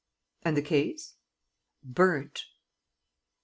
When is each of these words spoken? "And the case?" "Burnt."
"And 0.43 0.57
the 0.57 0.63
case?" 0.63 1.17
"Burnt." 1.83 2.47